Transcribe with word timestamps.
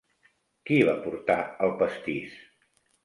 Qui 0.69 0.79
va 0.87 0.95
portar 1.05 1.37
el 1.67 1.75
pastís? 1.83 2.39